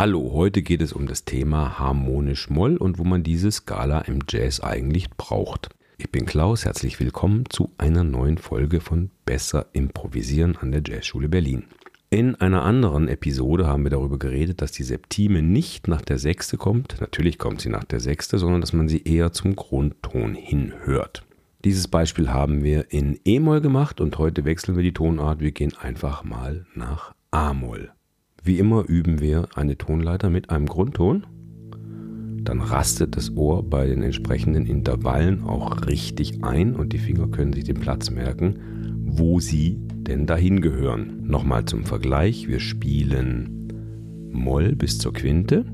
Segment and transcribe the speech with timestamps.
[0.00, 4.20] Hallo, heute geht es um das Thema harmonisch Moll und wo man diese Skala im
[4.26, 5.68] Jazz eigentlich braucht.
[5.98, 11.28] Ich bin Klaus, herzlich willkommen zu einer neuen Folge von Besser Improvisieren an der Jazzschule
[11.28, 11.64] Berlin.
[12.08, 16.56] In einer anderen Episode haben wir darüber geredet, dass die Septime nicht nach der Sechste
[16.56, 16.98] kommt.
[17.02, 21.26] Natürlich kommt sie nach der Sechste, sondern dass man sie eher zum Grundton hinhört.
[21.62, 25.40] Dieses Beispiel haben wir in E-Moll gemacht und heute wechseln wir die Tonart.
[25.40, 27.90] Wir gehen einfach mal nach A-Moll.
[28.42, 31.26] Wie immer üben wir eine Tonleiter mit einem Grundton.
[32.42, 37.52] Dann rastet das Ohr bei den entsprechenden Intervallen auch richtig ein und die Finger können
[37.52, 38.58] sich den Platz merken,
[39.04, 41.22] wo sie denn dahin gehören.
[41.26, 43.68] Nochmal zum Vergleich, wir spielen
[44.32, 45.66] Moll bis zur Quinte.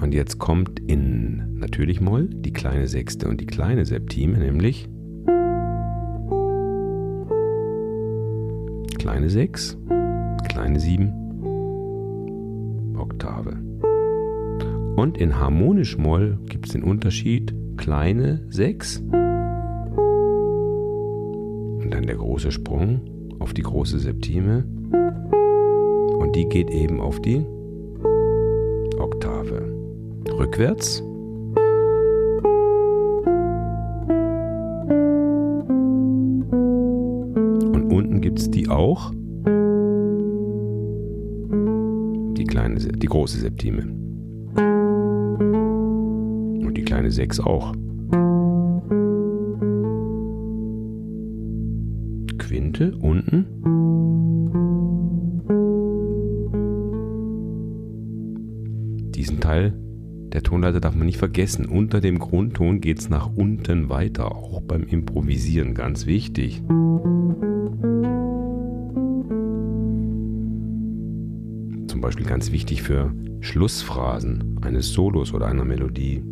[0.00, 4.88] Und jetzt kommt in natürlich Moll die kleine Sechste und die kleine Septime, nämlich
[9.20, 9.76] kleine 6,
[10.48, 11.12] kleine 7,
[12.96, 13.58] Oktave.
[14.96, 19.00] Und in harmonisch Moll gibt es den Unterschied kleine 6
[21.80, 23.02] und dann der große Sprung
[23.40, 24.64] auf die große Septime
[26.18, 27.44] und die geht eben auf die
[28.98, 29.70] Oktave.
[30.30, 31.02] Rückwärts.
[38.00, 39.12] Unten gibt es die auch.
[42.36, 44.00] Die, kleine, die große Septime
[46.90, 47.72] kleine 6 auch.
[52.36, 53.46] Quinte unten.
[59.14, 59.72] Diesen Teil
[60.32, 61.66] der Tonleiter darf man nicht vergessen.
[61.66, 66.62] Unter dem Grundton geht es nach unten weiter, auch beim Improvisieren, ganz wichtig.
[71.88, 76.22] Zum Beispiel ganz wichtig für Schlussphrasen eines Solos oder einer Melodie.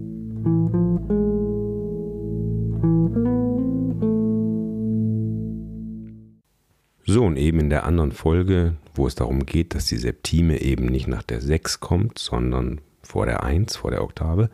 [7.05, 10.87] So, und eben in der anderen Folge, wo es darum geht, dass die Septime eben
[10.87, 14.51] nicht nach der 6 kommt, sondern vor der 1, vor der Oktave,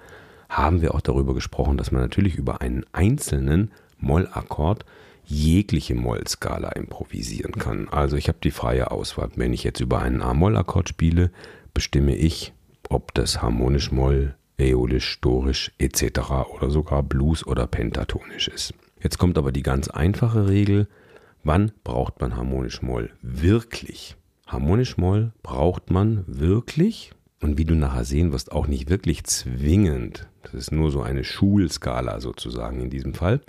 [0.49, 4.85] haben wir auch darüber gesprochen, dass man natürlich über einen einzelnen Mollakkord
[5.25, 7.89] jegliche Mollskala improvisieren kann.
[7.89, 9.31] Also ich habe die freie Auswahl.
[9.35, 11.31] Wenn ich jetzt über einen A-Moll-Akkord spiele,
[11.73, 12.53] bestimme ich,
[12.89, 16.21] ob das harmonisch Moll, Äolisch, Dorisch etc.
[16.55, 18.75] oder sogar Blues oder pentatonisch ist.
[19.03, 20.87] Jetzt kommt aber die ganz einfache Regel,
[21.43, 24.17] wann braucht man harmonisch Moll wirklich?
[24.47, 27.11] Harmonisch Moll braucht man wirklich
[27.45, 30.27] und wie du nachher sehen wirst, auch nicht wirklich zwingend.
[30.45, 33.43] Das ist nur so eine Schulskala sozusagen in diesem Fall.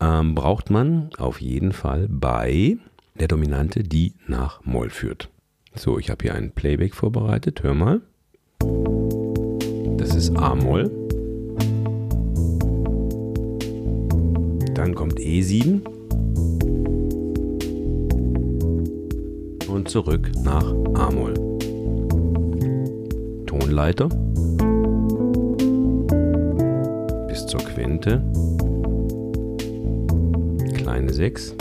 [0.00, 2.76] Ähm, braucht man auf jeden Fall bei
[3.14, 5.30] der Dominante, die nach Moll führt.
[5.76, 7.62] So, ich habe hier ein Playback vorbereitet.
[7.62, 8.00] Hör mal.
[9.96, 10.90] Das ist A-Moll.
[14.74, 15.86] Dann kommt E7.
[19.68, 21.53] Und zurück nach A-Moll.
[23.74, 24.08] Tonleiter.
[27.26, 28.22] Bis zur Quinte.
[30.74, 31.56] Kleine 6.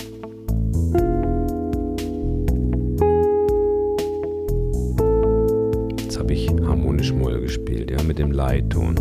[6.68, 8.96] harmonisch Moll gespielt, ja, mit dem Leitton.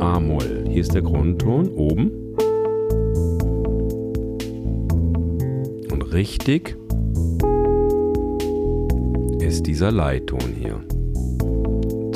[0.00, 0.64] A-Moll.
[0.68, 2.10] Hier ist der Grundton oben.
[5.90, 6.74] Und richtig
[9.40, 10.80] ist dieser Leitton hier.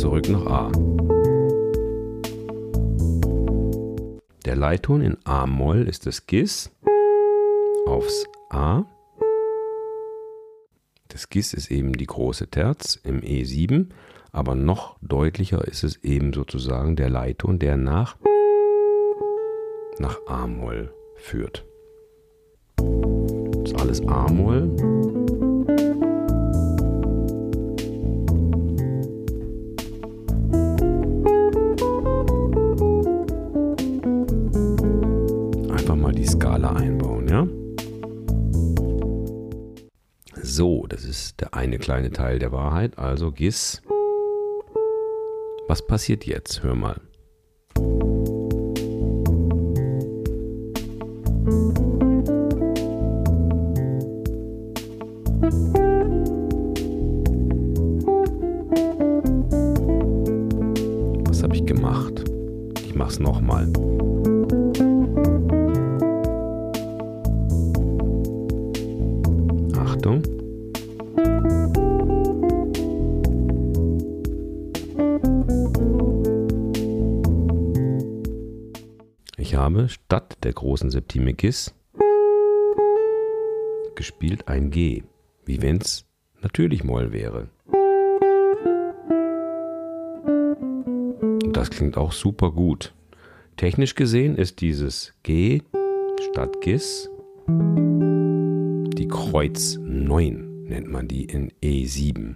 [0.00, 0.72] Zurück nach A.
[4.46, 6.70] Der Leitton in A-Moll ist das Gis
[7.86, 8.84] aufs A.
[11.08, 13.88] Das Gis ist eben die große Terz im E7
[14.32, 18.16] aber noch deutlicher ist es eben sozusagen der Leitton, der nach,
[19.98, 21.66] nach A-Moll führt.
[22.76, 25.19] Das ist alles A-Moll.
[36.60, 37.48] Skala einbauen, ja?
[40.42, 42.98] So, das ist der eine kleine Teil der Wahrheit.
[42.98, 43.80] Also Gis
[45.68, 46.62] was passiert jetzt?
[46.62, 47.00] Hör mal.
[61.28, 62.24] Was habe ich gemacht?
[62.84, 63.72] Ich mache es nochmal.
[70.00, 70.22] Achtung.
[79.36, 81.74] Ich habe statt der großen Septime Gis
[83.94, 85.02] gespielt ein G,
[85.44, 86.06] wie wenn es
[86.40, 87.50] natürlich Moll wäre.
[91.42, 92.94] Und das klingt auch super gut.
[93.58, 95.60] Technisch gesehen ist dieses G
[96.32, 97.10] statt Gis
[99.00, 102.34] die Kreuz 9, nennt man die in E7.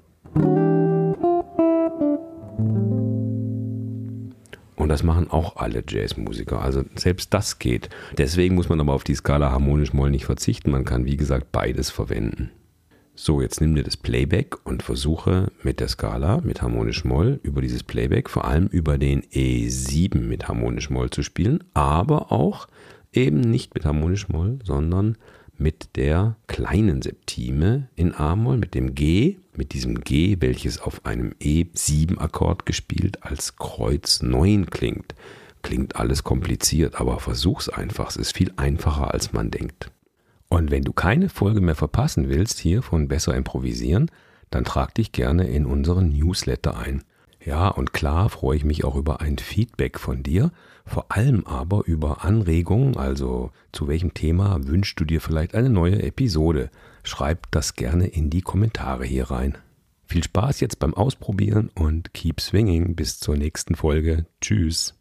[4.77, 6.63] Und das machen auch alle Jazzmusiker.
[6.63, 7.91] Also selbst das geht.
[8.17, 10.71] Deswegen muss man aber auf die Skala harmonisch Moll nicht verzichten.
[10.71, 12.51] Man kann, wie gesagt, beides verwenden.
[13.15, 17.61] So, jetzt nimm dir das Playback und versuche mit der Skala mit harmonisch Moll über
[17.61, 22.69] dieses Playback, vor allem über den E7 mit harmonisch Moll zu spielen, aber auch
[23.13, 25.19] eben nicht mit harmonisch Moll, sondern
[25.59, 31.33] mit der kleinen Septime in A-Moll, mit dem G, mit diesem G, welches auf einem
[31.41, 35.15] E7-Akkord gespielt als Kreuz 9 klingt.
[35.63, 38.11] Klingt alles kompliziert, aber versuch's einfach.
[38.11, 39.91] Es ist viel einfacher, als man denkt.
[40.49, 44.11] Und wenn du keine Folge mehr verpassen willst hier von Besser Improvisieren,
[44.51, 47.03] dann trag dich gerne in unseren Newsletter ein.
[47.45, 50.51] Ja, und klar freue ich mich auch über ein Feedback von dir,
[50.87, 56.03] vor allem aber über Anregungen, also zu welchem Thema wünschst du dir vielleicht eine neue
[56.03, 56.71] Episode.
[57.03, 59.59] Schreib das gerne in die Kommentare hier rein.
[60.07, 64.27] Viel Spaß jetzt beim Ausprobieren und keep swinging bis zur nächsten Folge.
[64.41, 64.95] Tschüss.